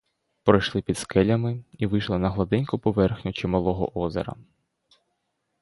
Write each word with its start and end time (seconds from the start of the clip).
Пройшли 0.43 0.81
під 0.81 0.97
скелями 0.97 1.63
і 1.77 1.85
вийшли 1.87 2.17
на 2.17 2.29
гладеньку 2.29 2.79
поверхню 2.79 3.33
чималого 3.33 3.99
озера. 3.99 4.35